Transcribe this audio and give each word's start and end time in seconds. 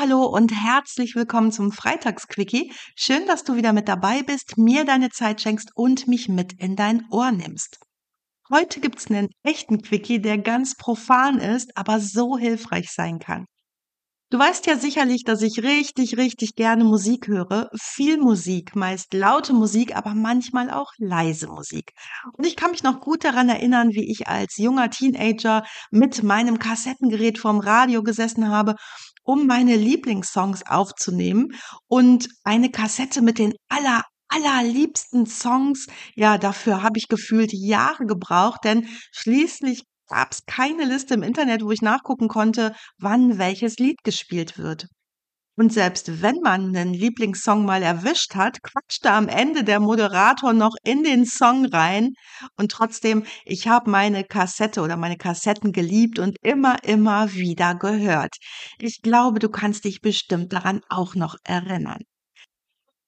Hallo 0.00 0.24
und 0.24 0.50
herzlich 0.50 1.14
willkommen 1.14 1.52
zum 1.52 1.72
Freitagsquickie. 1.72 2.72
Schön, 2.96 3.26
dass 3.26 3.44
du 3.44 3.56
wieder 3.56 3.74
mit 3.74 3.86
dabei 3.86 4.22
bist, 4.22 4.56
mir 4.56 4.86
deine 4.86 5.10
Zeit 5.10 5.42
schenkst 5.42 5.72
und 5.74 6.08
mich 6.08 6.26
mit 6.26 6.54
in 6.54 6.74
dein 6.74 7.04
Ohr 7.10 7.30
nimmst. 7.32 7.78
Heute 8.50 8.80
gibt's 8.80 9.10
einen 9.10 9.28
echten 9.42 9.82
Quickie, 9.82 10.18
der 10.18 10.38
ganz 10.38 10.74
profan 10.74 11.38
ist, 11.38 11.76
aber 11.76 12.00
so 12.00 12.38
hilfreich 12.38 12.90
sein 12.90 13.18
kann. 13.18 13.44
Du 14.30 14.38
weißt 14.38 14.66
ja 14.66 14.78
sicherlich, 14.78 15.24
dass 15.24 15.42
ich 15.42 15.62
richtig, 15.62 16.16
richtig 16.16 16.54
gerne 16.54 16.84
Musik 16.84 17.26
höre. 17.26 17.68
Viel 17.78 18.16
Musik, 18.16 18.76
meist 18.76 19.12
laute 19.12 19.52
Musik, 19.52 19.96
aber 19.96 20.14
manchmal 20.14 20.70
auch 20.70 20.92
leise 20.98 21.48
Musik. 21.48 21.90
Und 22.38 22.46
ich 22.46 22.56
kann 22.56 22.70
mich 22.70 22.84
noch 22.84 23.00
gut 23.00 23.24
daran 23.24 23.48
erinnern, 23.48 23.90
wie 23.90 24.08
ich 24.10 24.28
als 24.28 24.56
junger 24.56 24.88
Teenager 24.88 25.64
mit 25.90 26.22
meinem 26.22 26.58
Kassettengerät 26.58 27.38
vorm 27.38 27.58
Radio 27.58 28.04
gesessen 28.04 28.48
habe, 28.48 28.76
um 29.30 29.46
meine 29.46 29.76
Lieblingssongs 29.76 30.66
aufzunehmen 30.66 31.52
und 31.86 32.28
eine 32.42 32.68
Kassette 32.68 33.22
mit 33.22 33.38
den 33.38 33.54
aller 33.68 34.02
allerliebsten 34.26 35.26
Songs, 35.26 35.86
ja, 36.16 36.36
dafür 36.36 36.82
habe 36.82 36.98
ich 36.98 37.06
gefühlt 37.06 37.52
Jahre 37.52 38.06
gebraucht, 38.06 38.64
denn 38.64 38.88
schließlich 39.12 39.84
gab 40.08 40.32
es 40.32 40.44
keine 40.46 40.84
Liste 40.84 41.14
im 41.14 41.22
Internet, 41.22 41.62
wo 41.62 41.70
ich 41.70 41.80
nachgucken 41.80 42.26
konnte, 42.26 42.74
wann 42.98 43.38
welches 43.38 43.76
Lied 43.78 44.02
gespielt 44.02 44.58
wird. 44.58 44.86
Und 45.60 45.74
selbst 45.74 46.22
wenn 46.22 46.40
man 46.40 46.74
einen 46.74 46.94
Lieblingssong 46.94 47.66
mal 47.66 47.82
erwischt 47.82 48.34
hat, 48.34 48.62
quatschte 48.62 49.10
am 49.10 49.28
Ende 49.28 49.62
der 49.62 49.78
Moderator 49.78 50.54
noch 50.54 50.74
in 50.84 51.02
den 51.02 51.26
Song 51.26 51.66
rein. 51.66 52.14
Und 52.56 52.72
trotzdem, 52.72 53.26
ich 53.44 53.68
habe 53.68 53.90
meine 53.90 54.24
Kassette 54.24 54.80
oder 54.80 54.96
meine 54.96 55.18
Kassetten 55.18 55.72
geliebt 55.72 56.18
und 56.18 56.38
immer, 56.40 56.82
immer 56.84 57.34
wieder 57.34 57.74
gehört. 57.74 58.36
Ich 58.78 59.02
glaube, 59.02 59.38
du 59.38 59.50
kannst 59.50 59.84
dich 59.84 60.00
bestimmt 60.00 60.50
daran 60.54 60.80
auch 60.88 61.14
noch 61.14 61.36
erinnern. 61.44 62.00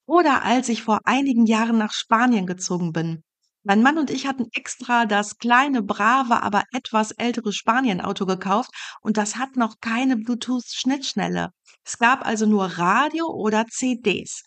Oder 0.05 0.43
als 0.43 0.69
ich 0.69 0.83
vor 0.83 0.99
einigen 1.05 1.47
Jahren 1.47 1.79
nach 1.79 1.95
Spanien 1.95 2.45
gezogen 2.45 2.93
bin. 2.93 3.23
Mein 3.65 3.83
Mann 3.83 3.99
und 3.99 4.11
ich 4.11 4.27
hatten 4.27 4.49
extra 4.53 5.07
das 5.07 5.39
kleine, 5.39 5.83
brave, 5.83 6.43
aber 6.43 6.65
etwas 6.73 7.13
ältere 7.13 7.53
Spanien-Auto 7.53 8.27
gekauft 8.27 8.71
und 9.03 9.17
das 9.17 9.37
hat 9.37 9.57
noch 9.57 9.77
keine 9.81 10.17
Bluetooth-Schnittschnelle. 10.17 11.51
Es 11.85 11.99
gab 11.99 12.27
also 12.27 12.47
nur 12.47 12.65
Radio 12.67 13.27
oder 13.27 13.67
CDs. 13.67 14.43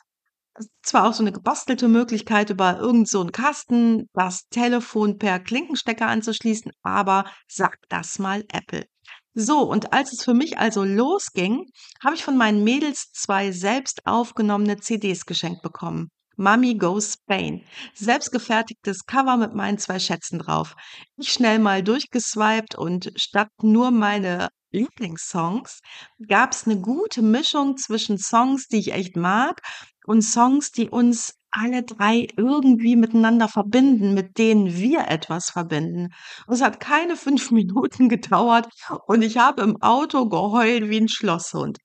Zwar 0.83 1.07
auch 1.07 1.13
so 1.13 1.23
eine 1.23 1.31
gebastelte 1.31 1.87
Möglichkeit, 1.87 2.49
über 2.49 2.77
irgend 2.77 3.09
so 3.09 3.25
Kasten 3.25 4.09
das 4.13 4.47
Telefon 4.49 5.17
per 5.17 5.39
Klinkenstecker 5.39 6.07
anzuschließen, 6.07 6.71
aber 6.81 7.25
sag 7.47 7.77
das 7.89 8.19
mal 8.19 8.43
Apple. 8.51 8.85
So, 9.33 9.61
und 9.61 9.91
als 9.93 10.13
es 10.13 10.23
für 10.23 10.33
mich 10.33 10.57
also 10.57 10.83
losging, 10.83 11.65
habe 12.01 12.15
ich 12.15 12.23
von 12.23 12.37
meinen 12.37 12.63
Mädels 12.63 13.11
zwei 13.11 13.51
selbst 13.51 14.05
aufgenommene 14.05 14.77
CDs 14.77 15.25
geschenkt 15.25 15.61
bekommen. 15.61 16.09
Mummy 16.37 16.75
Goes 16.75 17.13
Spain. 17.13 17.61
Selbstgefertigtes 17.93 19.05
Cover 19.05 19.37
mit 19.37 19.53
meinen 19.53 19.77
zwei 19.77 19.99
Schätzen 19.99 20.39
drauf. 20.39 20.75
Ich 21.17 21.31
schnell 21.31 21.59
mal 21.59 21.81
durchgeswiped 21.83 22.75
und 22.75 23.11
statt 23.15 23.49
nur 23.61 23.91
meine 23.91 24.49
Lieblingssongs 24.71 25.79
gab's 26.27 26.65
'ne 26.67 26.79
gute 26.81 27.21
Mischung 27.21 27.77
zwischen 27.77 28.17
Songs, 28.17 28.67
die 28.67 28.77
ich 28.79 28.91
echt 28.93 29.15
mag 29.15 29.61
und 30.05 30.21
Songs, 30.23 30.71
die 30.71 30.89
uns 30.89 31.35
alle 31.51 31.83
3 31.83 32.27
irgendwie 32.35 32.97
miteinander 32.97 33.47
verbinden, 33.47 34.13
mit 34.13 34.37
denen 34.37 34.75
wir 34.75 35.07
etwas 35.07 35.49
verbinden. 35.51 36.09
Und 36.47 36.55
es 36.55 36.61
hat 36.61 36.81
keine 36.81 37.15
5 37.15 37.49
Minuten 37.51 38.09
gedauert 38.09 38.67
und 39.07 39.21
ich 39.21 39.37
habe 39.37 39.61
im 39.61 39.81
Auto 39.81 40.27
geheult 40.27 40.89
wie 40.89 40.97
'n 40.97 41.07
Schlosshund. 41.07 41.77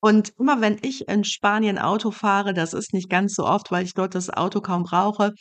Und 0.00 0.32
immer 0.38 0.60
wenn 0.60 0.78
ich 0.82 1.08
in 1.08 1.24
Spanien 1.24 1.78
Auto 1.78 2.12
fahre, 2.12 2.54
das 2.54 2.72
ist 2.72 2.94
nicht 2.94 3.10
ganz 3.10 3.34
so 3.34 3.44
oft, 3.44 3.72
weil 3.72 3.84
ich 3.84 3.94
dort 3.94 4.14
das 4.14 4.30
Auto 4.30 4.60
kaum 4.60 4.84
brauche, 4.84 5.32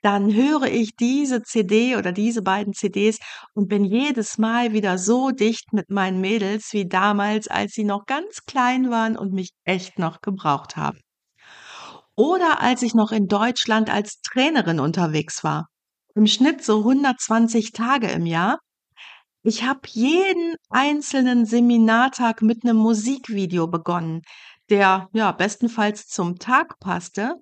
dann 0.00 0.32
höre 0.32 0.64
ich 0.64 0.96
diese 0.96 1.42
CD 1.42 1.96
oder 1.96 2.12
diese 2.12 2.40
beiden 2.40 2.72
CDs 2.72 3.18
und 3.54 3.68
bin 3.68 3.84
jedes 3.84 4.38
Mal 4.38 4.72
wieder 4.72 4.96
so 4.96 5.30
dicht 5.30 5.74
mit 5.74 5.90
meinen 5.90 6.22
Mädels 6.22 6.72
wie 6.72 6.88
damals, 6.88 7.48
als 7.48 7.72
sie 7.72 7.84
noch 7.84 8.06
ganz 8.06 8.44
klein 8.46 8.90
waren 8.90 9.16
und 9.16 9.34
mich 9.34 9.50
echt 9.64 9.98
noch 9.98 10.22
gebraucht 10.22 10.76
haben. 10.76 11.00
Oder 12.16 12.60
als 12.62 12.82
ich 12.82 12.94
noch 12.94 13.12
in 13.12 13.26
Deutschland 13.26 13.90
als 13.90 14.20
Trainerin 14.22 14.80
unterwegs 14.80 15.44
war. 15.44 15.68
Im 16.14 16.26
Schnitt 16.26 16.64
so 16.64 16.78
120 16.78 17.72
Tage 17.72 18.08
im 18.08 18.26
Jahr 18.26 18.58
ich 19.48 19.64
habe 19.64 19.80
jeden 19.88 20.56
einzelnen 20.68 21.46
Seminartag 21.46 22.42
mit 22.42 22.64
einem 22.64 22.76
Musikvideo 22.76 23.66
begonnen, 23.66 24.22
der 24.68 25.08
ja 25.12 25.32
bestenfalls 25.32 26.06
zum 26.06 26.38
Tag 26.38 26.78
passte, 26.80 27.36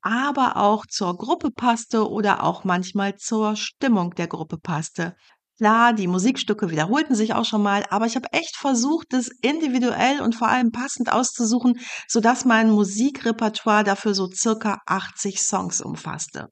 aber 0.00 0.56
auch 0.56 0.86
zur 0.86 1.16
Gruppe 1.16 1.50
passte 1.50 2.10
oder 2.10 2.42
auch 2.42 2.64
manchmal 2.64 3.16
zur 3.16 3.56
Stimmung 3.56 4.14
der 4.14 4.26
Gruppe 4.26 4.56
passte. 4.58 5.16
Klar, 5.58 5.92
die 5.92 6.08
Musikstücke 6.08 6.70
wiederholten 6.70 7.14
sich 7.14 7.34
auch 7.34 7.44
schon 7.44 7.62
mal, 7.62 7.84
aber 7.90 8.06
ich 8.06 8.16
habe 8.16 8.32
echt 8.32 8.56
versucht, 8.56 9.08
das 9.10 9.28
individuell 9.40 10.20
und 10.20 10.34
vor 10.34 10.48
allem 10.48 10.72
passend 10.72 11.12
auszusuchen, 11.12 11.78
sodass 12.08 12.44
mein 12.44 12.70
Musikrepertoire 12.70 13.84
dafür 13.84 14.14
so 14.14 14.28
circa 14.30 14.80
80 14.86 15.40
Songs 15.40 15.80
umfasste. 15.80 16.48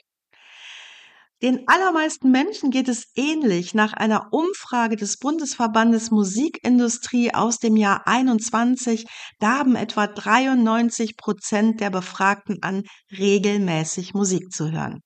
Den 1.42 1.66
allermeisten 1.66 2.30
Menschen 2.30 2.70
geht 2.70 2.88
es 2.88 3.10
ähnlich. 3.16 3.74
Nach 3.74 3.92
einer 3.94 4.28
Umfrage 4.32 4.94
des 4.94 5.18
Bundesverbandes 5.18 6.12
Musikindustrie 6.12 7.34
aus 7.34 7.58
dem 7.58 7.76
Jahr 7.76 8.06
21 8.06 9.06
gaben 9.40 9.74
etwa 9.74 10.06
93 10.06 11.16
Prozent 11.16 11.80
der 11.80 11.90
Befragten 11.90 12.62
an, 12.62 12.84
regelmäßig 13.10 14.14
Musik 14.14 14.52
zu 14.52 14.70
hören. 14.70 15.00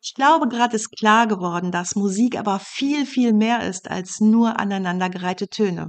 Ich 0.00 0.14
glaube, 0.14 0.46
gerade 0.46 0.76
ist 0.76 0.92
klar 0.96 1.26
geworden, 1.26 1.72
dass 1.72 1.96
Musik 1.96 2.38
aber 2.38 2.60
viel, 2.60 3.04
viel 3.04 3.32
mehr 3.32 3.66
ist 3.66 3.90
als 3.90 4.20
nur 4.20 4.60
aneinandergereihte 4.60 5.48
Töne. 5.48 5.88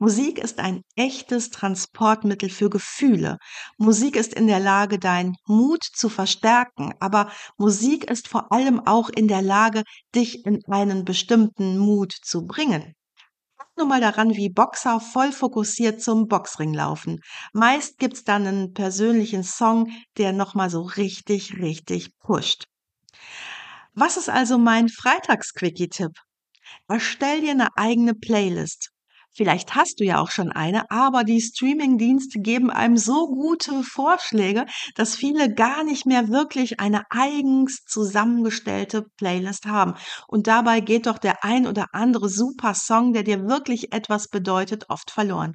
Musik 0.00 0.38
ist 0.38 0.60
ein 0.60 0.82
echtes 0.94 1.50
Transportmittel 1.50 2.50
für 2.50 2.70
Gefühle. 2.70 3.38
Musik 3.78 4.14
ist 4.14 4.32
in 4.32 4.46
der 4.46 4.60
Lage, 4.60 5.00
deinen 5.00 5.34
Mut 5.44 5.82
zu 5.82 6.08
verstärken, 6.08 6.94
aber 7.00 7.32
Musik 7.56 8.08
ist 8.08 8.28
vor 8.28 8.52
allem 8.52 8.78
auch 8.86 9.08
in 9.08 9.26
der 9.26 9.42
Lage, 9.42 9.82
dich 10.14 10.46
in 10.46 10.60
einen 10.68 11.04
bestimmten 11.04 11.78
Mut 11.78 12.12
zu 12.12 12.46
bringen. 12.46 12.94
Denk 13.58 13.76
nur 13.76 13.86
mal 13.88 14.00
daran, 14.00 14.36
wie 14.36 14.50
Boxer 14.50 15.00
voll 15.00 15.32
fokussiert 15.32 16.00
zum 16.00 16.28
Boxring 16.28 16.72
laufen. 16.72 17.18
Meist 17.52 17.98
gibt's 17.98 18.22
dann 18.22 18.46
einen 18.46 18.72
persönlichen 18.74 19.42
Song, 19.42 19.90
der 20.16 20.32
nochmal 20.32 20.70
so 20.70 20.82
richtig, 20.82 21.54
richtig 21.58 22.16
pusht. 22.20 22.66
Was 23.94 24.16
ist 24.16 24.28
also 24.28 24.58
mein 24.58 24.88
Freitagsquickie-Tipp? 24.88 26.12
Erstell 26.86 27.40
dir 27.40 27.50
eine 27.50 27.76
eigene 27.76 28.14
Playlist. 28.14 28.92
Vielleicht 29.38 29.76
hast 29.76 30.00
du 30.00 30.04
ja 30.04 30.18
auch 30.18 30.32
schon 30.32 30.50
eine, 30.50 30.90
aber 30.90 31.22
die 31.22 31.40
Streamingdienste 31.40 32.40
geben 32.40 32.72
einem 32.72 32.96
so 32.96 33.28
gute 33.28 33.84
Vorschläge, 33.84 34.66
dass 34.96 35.14
viele 35.14 35.54
gar 35.54 35.84
nicht 35.84 36.06
mehr 36.06 36.28
wirklich 36.28 36.80
eine 36.80 37.04
eigens 37.10 37.84
zusammengestellte 37.86 39.04
Playlist 39.16 39.66
haben. 39.66 39.94
Und 40.26 40.48
dabei 40.48 40.80
geht 40.80 41.06
doch 41.06 41.18
der 41.18 41.44
ein 41.44 41.68
oder 41.68 41.86
andere 41.92 42.28
super 42.28 42.74
Song, 42.74 43.12
der 43.12 43.22
dir 43.22 43.46
wirklich 43.46 43.92
etwas 43.92 44.26
bedeutet, 44.26 44.86
oft 44.88 45.12
verloren. 45.12 45.54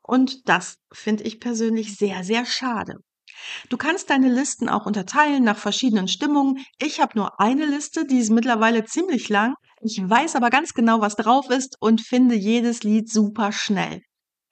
Und 0.00 0.48
das 0.48 0.76
finde 0.90 1.24
ich 1.24 1.38
persönlich 1.38 1.96
sehr, 1.96 2.24
sehr 2.24 2.46
schade. 2.46 2.94
Du 3.68 3.76
kannst 3.76 4.08
deine 4.08 4.32
Listen 4.32 4.70
auch 4.70 4.86
unterteilen 4.86 5.44
nach 5.44 5.58
verschiedenen 5.58 6.08
Stimmungen. 6.08 6.64
Ich 6.78 6.98
habe 6.98 7.18
nur 7.18 7.38
eine 7.38 7.66
Liste, 7.66 8.06
die 8.06 8.20
ist 8.20 8.30
mittlerweile 8.30 8.86
ziemlich 8.86 9.28
lang. 9.28 9.52
Ich 9.80 9.98
weiß 10.00 10.36
aber 10.36 10.50
ganz 10.50 10.74
genau, 10.74 11.00
was 11.00 11.16
drauf 11.16 11.50
ist 11.50 11.76
und 11.80 12.00
finde 12.00 12.34
jedes 12.34 12.82
Lied 12.82 13.10
super 13.10 13.52
schnell. 13.52 14.00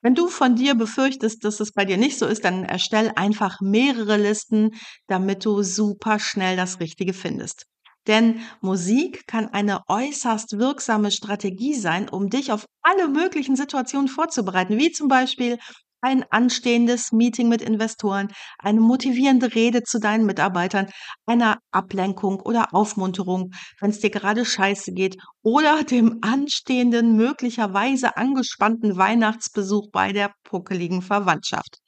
Wenn 0.03 0.15
du 0.15 0.29
von 0.29 0.55
dir 0.55 0.75
befürchtest, 0.75 1.45
dass 1.45 1.59
es 1.59 1.73
bei 1.73 1.85
dir 1.85 1.97
nicht 1.97 2.19
so 2.19 2.27
ist, 2.27 2.45
dann 2.45 2.65
erstell 2.65 3.13
einfach 3.17 3.61
mehrere 3.61 4.17
Listen, 4.17 4.71
damit 5.09 5.45
du 5.45 5.63
super 5.63 6.19
schnell 6.21 6.57
das 6.57 6.79
Richtige 6.81 7.13
findest. 7.13 7.67
Denn 8.07 8.41
Musik 8.61 9.27
kann 9.27 9.49
eine 9.49 9.81
äußerst 9.89 10.59
wirksame 10.59 11.11
Strategie 11.11 11.75
sein, 11.75 12.09
um 12.09 12.31
dich 12.31 12.53
auf 12.53 12.67
alle 12.83 13.09
möglichen 13.09 13.57
Situationen 13.57 14.07
vorzubereiten, 14.07 14.79
wie 14.79 14.93
zum 14.93 15.09
Beispiel 15.09 15.59
ein 16.07 16.25
anstehendes 16.31 17.11
Meeting 17.11 17.49
mit 17.49 17.61
Investoren, 17.61 18.29
eine 18.59 18.81
motivierende 18.81 19.57
Rede 19.57 19.83
zu 19.83 19.99
deinen 19.99 20.25
Mitarbeitern, 20.25 20.87
einer 21.27 21.59
Ablenkung 21.73 22.41
oder 22.41 22.73
Aufmunterung, 22.73 23.51
wenn 23.81 23.91
es 23.91 23.99
dir 23.99 24.11
gerade 24.11 24.45
scheiße 24.45 24.93
geht, 24.93 25.17
oder 25.43 25.83
dem 25.91 26.19
anstehenden, 26.23 27.17
möglicherweise 27.17 28.17
angespannten 28.17 28.97
Weihnachtsbesuch 28.97 29.91
bei 29.91 30.13
der 30.13 30.33
puckeligen 30.45 31.03
Verwandtschaft. 31.03 31.79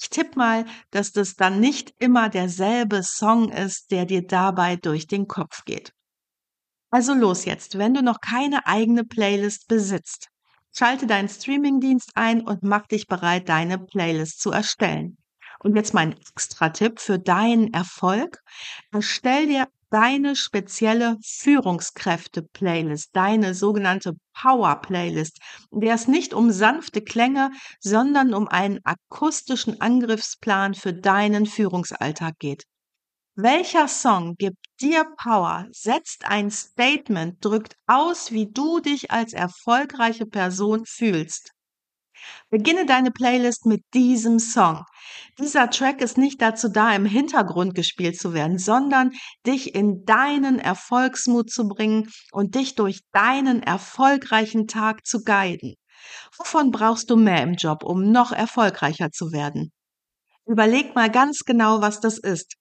Ich 0.00 0.08
tippe 0.08 0.38
mal, 0.38 0.64
dass 0.92 1.10
das 1.10 1.34
dann 1.34 1.58
nicht 1.58 1.92
immer 1.98 2.28
derselbe 2.28 3.02
Song 3.02 3.50
ist, 3.50 3.90
der 3.90 4.04
dir 4.04 4.24
dabei 4.24 4.76
durch 4.76 5.08
den 5.08 5.26
Kopf 5.26 5.64
geht. 5.64 5.90
Also 6.90 7.12
los 7.12 7.44
jetzt, 7.44 7.76
wenn 7.76 7.92
du 7.92 8.02
noch 8.02 8.20
keine 8.20 8.68
eigene 8.68 9.02
Playlist 9.02 9.66
besitzt. 9.66 10.28
Schalte 10.74 11.06
deinen 11.06 11.28
Streamingdienst 11.28 12.12
ein 12.14 12.42
und 12.42 12.62
mach 12.62 12.86
dich 12.86 13.06
bereit, 13.06 13.48
deine 13.48 13.78
Playlist 13.78 14.40
zu 14.40 14.50
erstellen. 14.50 15.16
Und 15.60 15.74
jetzt 15.74 15.94
mein 15.94 16.12
Extra-Tipp 16.12 17.00
für 17.00 17.18
deinen 17.18 17.72
Erfolg. 17.72 18.38
Erstell 18.92 19.46
dir 19.46 19.66
deine 19.90 20.36
spezielle 20.36 21.16
Führungskräfte-Playlist, 21.24 23.10
deine 23.12 23.54
sogenannte 23.54 24.12
Power-Playlist, 24.34 25.38
in 25.72 25.80
der 25.80 25.94
es 25.94 26.06
nicht 26.08 26.34
um 26.34 26.50
sanfte 26.50 27.02
Klänge, 27.02 27.50
sondern 27.80 28.34
um 28.34 28.48
einen 28.48 28.80
akustischen 28.84 29.80
Angriffsplan 29.80 30.74
für 30.74 30.92
deinen 30.92 31.46
Führungsalltag 31.46 32.38
geht. 32.38 32.64
Welcher 33.40 33.86
Song 33.86 34.34
gibt 34.34 34.66
dir 34.80 35.04
Power, 35.16 35.68
setzt 35.70 36.24
ein 36.24 36.50
Statement, 36.50 37.36
drückt 37.40 37.76
aus, 37.86 38.32
wie 38.32 38.50
du 38.50 38.80
dich 38.80 39.12
als 39.12 39.32
erfolgreiche 39.32 40.26
Person 40.26 40.84
fühlst? 40.84 41.52
Beginne 42.50 42.84
deine 42.84 43.12
Playlist 43.12 43.64
mit 43.64 43.84
diesem 43.94 44.40
Song. 44.40 44.82
Dieser 45.38 45.70
Track 45.70 46.00
ist 46.00 46.18
nicht 46.18 46.42
dazu 46.42 46.68
da, 46.68 46.92
im 46.96 47.04
Hintergrund 47.04 47.76
gespielt 47.76 48.18
zu 48.18 48.34
werden, 48.34 48.58
sondern 48.58 49.12
dich 49.46 49.72
in 49.72 50.04
deinen 50.04 50.58
Erfolgsmut 50.58 51.48
zu 51.48 51.68
bringen 51.68 52.10
und 52.32 52.56
dich 52.56 52.74
durch 52.74 53.02
deinen 53.12 53.62
erfolgreichen 53.62 54.66
Tag 54.66 55.06
zu 55.06 55.22
guiden. 55.22 55.76
Wovon 56.36 56.72
brauchst 56.72 57.08
du 57.08 57.14
mehr 57.14 57.44
im 57.44 57.54
Job, 57.54 57.84
um 57.84 58.10
noch 58.10 58.32
erfolgreicher 58.32 59.12
zu 59.12 59.30
werden? 59.30 59.70
Überleg 60.44 60.96
mal 60.96 61.08
ganz 61.08 61.44
genau, 61.46 61.80
was 61.80 62.00
das 62.00 62.18
ist. 62.18 62.56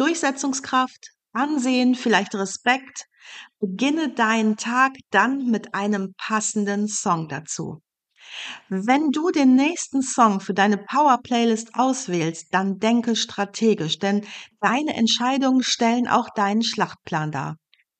Durchsetzungskraft, 0.00 1.10
Ansehen, 1.32 1.94
vielleicht 1.94 2.34
Respekt. 2.34 3.04
Beginne 3.60 4.14
deinen 4.14 4.56
Tag 4.56 4.92
dann 5.10 5.44
mit 5.50 5.74
einem 5.74 6.14
passenden 6.16 6.88
Song 6.88 7.28
dazu. 7.28 7.82
Wenn 8.70 9.10
du 9.10 9.30
den 9.30 9.54
nächsten 9.54 10.00
Song 10.00 10.40
für 10.40 10.54
deine 10.54 10.78
Power 10.78 11.18
Playlist 11.22 11.74
auswählst, 11.74 12.46
dann 12.52 12.78
denke 12.78 13.14
strategisch, 13.14 13.98
denn 13.98 14.26
deine 14.60 14.94
Entscheidungen 14.94 15.62
stellen 15.62 16.08
auch 16.08 16.28
deinen 16.34 16.62
Schlachtplan 16.62 17.30
dar. 17.30 17.56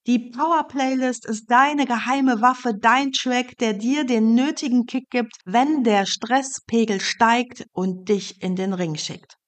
Die 0.07 0.31
Power 0.31 0.67
Playlist 0.67 1.27
ist 1.27 1.51
deine 1.51 1.85
geheime 1.85 2.41
Waffe, 2.41 2.73
dein 2.75 3.13
Track, 3.13 3.59
der 3.59 3.75
dir 3.75 4.05
den 4.05 4.35
nötigen 4.35 4.87
Kick 4.87 5.11
gibt, 5.11 5.37
wenn 5.45 5.85
der 5.85 6.07
Stresspegel 6.07 7.01
steigt 7.01 7.67
und 7.73 8.09
dich 8.09 8.43
in 8.43 8.57
den 8.57 8.73
Ring 8.73 8.97
schickt. 8.97 9.40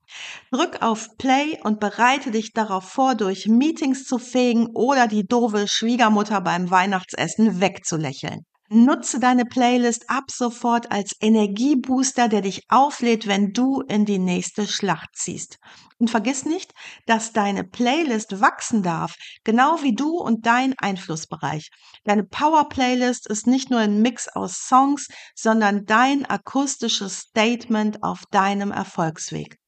Drück 0.51 0.83
auf 0.83 1.17
Play 1.19 1.59
und 1.63 1.81
bereite 1.81 2.31
dich 2.31 2.53
darauf 2.53 2.85
vor, 2.85 3.15
durch 3.15 3.47
Meetings 3.47 4.05
zu 4.05 4.19
fegen 4.19 4.69
oder 4.75 5.07
die 5.07 5.27
doofe 5.27 5.67
Schwiegermutter 5.69 6.41
beim 6.41 6.71
Weihnachtsessen 6.71 7.61
wegzulächeln. 7.61 8.45
Nutze 8.75 9.21
deine 9.21 9.45
Playlist 9.45 10.09
ab 10.09 10.31
sofort 10.31 10.91
als 10.91 11.15
Energiebooster, 11.21 12.29
der 12.29 12.41
dich 12.41 12.63
auflädt, 12.71 13.27
wenn 13.27 13.53
du 13.53 13.83
in 13.83 14.07
die 14.07 14.19
nächste 14.19 14.67
Schlacht 14.67 15.11
ziehst. 15.15 15.59
Und 15.99 16.09
vergiss 16.09 16.47
nicht, 16.47 16.73
dass 17.05 17.35
deine 17.35 17.65
Playlist 17.65 18.41
wachsen 18.41 18.83
darf, 18.83 19.15
genau 19.45 19.83
wie 19.83 19.95
du 19.95 20.17
und 20.17 20.47
dein 20.47 20.73
Einflussbereich. 20.79 21.69
Deine 22.05 22.25
Power 22.25 22.71
Playlist 22.71 23.29
ist 23.29 23.47
nicht 23.47 23.71
nur 23.71 23.81
ein 23.81 24.01
Mix 24.01 24.27
aus 24.29 24.67
Songs, 24.67 25.07
sondern 25.35 25.85
dein 25.85 26.25
akustisches 26.25 27.19
Statement 27.19 28.03
auf 28.03 28.23
deinem 28.31 28.71
Erfolgsweg. 28.71 29.59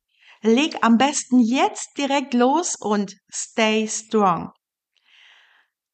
Leg 0.47 0.77
am 0.83 0.99
besten 0.99 1.41
jetzt 1.41 1.97
direkt 1.97 2.35
los 2.35 2.77
und 2.77 3.17
stay 3.33 3.89
strong. 3.89 4.53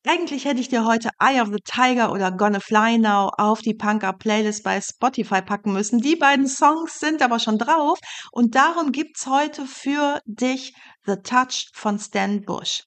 Eigentlich 0.05 0.45
hätte 0.45 0.61
ich 0.61 0.69
dir 0.69 0.85
heute 0.85 1.11
Eye 1.21 1.41
of 1.41 1.51
the 1.51 1.63
Tiger 1.65 2.11
oder 2.11 2.33
Gonna 2.33 2.59
Fly 2.59 2.99
Now 2.99 3.31
auf 3.39 3.61
die 3.61 3.75
Punk 3.75 4.03
Up 4.03 4.19
Playlist 4.19 4.65
bei 4.65 4.81
Spotify 4.81 5.41
packen 5.41 5.73
müssen. 5.73 6.01
Die 6.01 6.17
beiden 6.17 6.49
Songs 6.49 6.99
sind 6.99 7.23
aber 7.23 7.39
schon 7.39 7.59
drauf 7.59 8.01
und 8.33 8.57
darum 8.57 8.91
gibt's 8.91 9.29
heute 9.29 9.67
für 9.67 10.21
dich 10.25 10.75
The 11.07 11.15
Touch 11.23 11.71
von 11.73 12.01
Stan 12.01 12.43
Bush. 12.43 12.83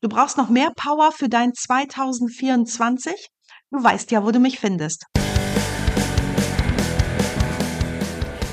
Du 0.00 0.08
brauchst 0.08 0.36
noch 0.36 0.48
mehr 0.48 0.70
Power 0.76 1.10
für 1.10 1.28
dein 1.28 1.54
2024? 1.54 3.30
Du 3.72 3.82
weißt 3.82 4.12
ja, 4.12 4.24
wo 4.24 4.30
du 4.30 4.38
mich 4.38 4.60
findest. 4.60 5.06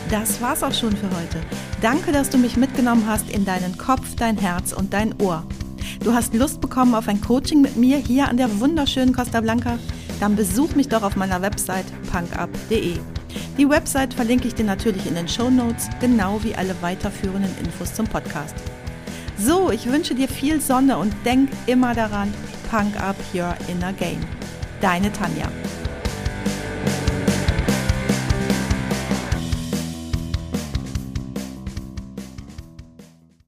Das 0.10 0.42
war's 0.42 0.64
auch 0.64 0.74
schon 0.74 0.98
für 0.98 1.12
heute. 1.16 1.75
Danke, 1.86 2.12
dass 2.12 2.32
du 2.32 2.40
mich 2.40 2.58
mitgenommen 2.58 3.06
hast 3.06 3.30
in 3.30 3.46
deinen 3.46 3.78
Kopf, 3.78 4.16
dein 4.16 4.40
Herz 4.40 4.74
und 4.74 4.92
dein 4.92 5.14
Ohr. 5.22 5.44
Du 6.04 6.16
hast 6.16 6.34
Lust 6.34 6.60
bekommen 6.60 6.96
auf 6.96 7.08
ein 7.08 7.22
Coaching 7.22 7.62
mit 7.62 7.78
mir 7.78 7.98
hier 7.98 8.28
an 8.28 8.38
der 8.38 8.60
wunderschönen 8.60 9.14
Costa 9.14 9.40
Blanca? 9.40 9.78
Dann 10.20 10.36
besuch 10.36 10.74
mich 10.74 10.88
doch 10.88 11.04
auf 11.04 11.16
meiner 11.16 11.44
Website 11.44 11.86
punkup.de. 12.12 12.98
Die 13.60 13.70
Website 13.70 14.16
verlinke 14.16 14.48
ich 14.48 14.56
dir 14.56 14.66
natürlich 14.66 15.06
in 15.06 15.14
den 15.14 15.28
Show 15.28 15.52
Notes, 15.52 15.88
genau 16.02 16.44
wie 16.44 16.56
alle 16.56 16.76
weiterführenden 16.82 17.56
Infos 17.64 17.94
zum 17.94 18.08
Podcast. 18.08 18.56
So, 19.38 19.70
ich 19.70 19.86
wünsche 19.86 20.16
dir 20.16 20.28
viel 20.28 20.62
Sonne 20.62 20.98
und 20.98 21.14
denk 21.24 21.52
immer 21.68 21.94
daran, 21.94 22.34
Punk 22.72 23.00
Up 23.00 23.18
Your 23.32 23.54
Inner 23.68 23.94
Game. 23.94 24.22
Deine 24.82 25.14
Tanja. 25.14 25.52